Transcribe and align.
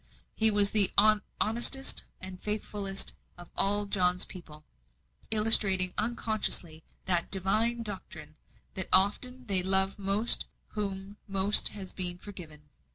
He 0.35 0.49
was 0.49 0.71
the 0.71 0.91
honestest 1.39 2.05
and 2.19 2.41
faithfulest 2.41 3.13
of 3.37 3.51
all 3.55 3.85
John's 3.85 4.25
people 4.25 4.65
illustrating 5.29 5.93
unconsciously 5.95 6.83
that 7.05 7.29
Divine 7.29 7.83
doctrine, 7.83 8.35
that 8.73 8.89
often 8.91 9.45
they 9.45 9.61
love 9.61 9.99
most 9.99 10.39
to 10.39 10.45
whom 10.69 11.17
most 11.27 11.67
has 11.67 11.93
been 11.93 12.17
forgiven. 12.17 12.69